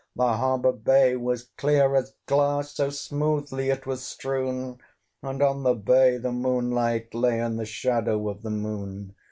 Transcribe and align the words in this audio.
The 0.15 0.33
harbour 0.33 0.71
bay 0.71 1.15
was 1.15 1.51
clear 1.57 1.95
as 1.95 2.15
glass, 2.25 2.71
So 2.71 2.89
smoothly 2.89 3.69
it 3.69 3.85
was 3.85 4.01
strewn! 4.03 4.79
And 5.21 5.43
on 5.43 5.61
the 5.61 5.75
bay 5.75 6.17
the 6.17 6.31
moonlight 6.31 7.13
lay, 7.13 7.39
And 7.39 7.59
the 7.59 7.65
shadow 7.67 8.27
of 8.27 8.41
the 8.41 8.49
moon. 8.49 9.13